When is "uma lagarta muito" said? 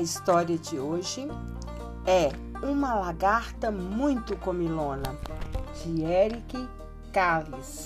2.66-4.34